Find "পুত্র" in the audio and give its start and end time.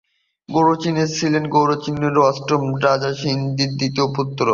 4.15-4.45